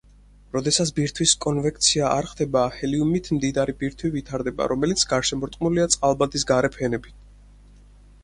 [0.53, 7.21] როდესაც ბირთვის კონვექცია არ ხდება, ჰელიუმით მდიდარი ბირთვი ვითარდება, რომელიც გარშემორტყმულია წყალბადის გარე ფენებით.